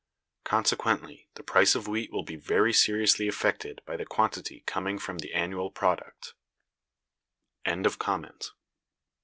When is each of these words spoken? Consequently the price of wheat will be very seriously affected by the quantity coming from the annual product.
Consequently 0.43 1.29
the 1.35 1.43
price 1.43 1.75
of 1.75 1.87
wheat 1.87 2.11
will 2.11 2.23
be 2.23 2.35
very 2.35 2.73
seriously 2.73 3.27
affected 3.27 3.83
by 3.85 3.95
the 3.97 4.03
quantity 4.03 4.61
coming 4.65 4.97
from 4.97 5.19
the 5.19 5.31
annual 5.31 5.69
product. 5.69 6.33